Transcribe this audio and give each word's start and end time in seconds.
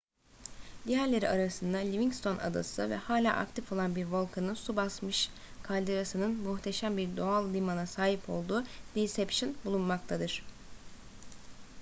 diğerleri 0.87 1.29
arasında 1.29 1.77
livingston 1.77 2.37
adası 2.37 2.89
ve 2.89 2.95
hala 2.95 3.33
aktif 3.33 3.71
olan 3.71 3.95
bir 3.95 4.05
volkanın 4.05 4.53
su 4.53 4.75
basmış 4.75 5.29
kalderasının 5.63 6.31
muhteşem 6.35 6.97
bir 6.97 7.17
doğal 7.17 7.53
limana 7.53 7.85
sebep 7.85 8.29
olduğu 8.29 8.63
deception 8.95 9.55
bulunmaktadır 9.65 10.43